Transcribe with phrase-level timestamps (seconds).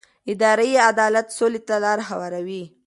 [0.31, 2.63] اداري عدالت سولې ته لاره هواروي